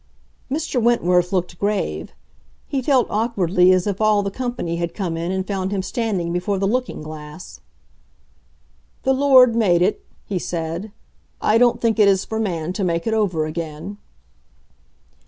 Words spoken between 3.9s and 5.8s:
all the company had come in and found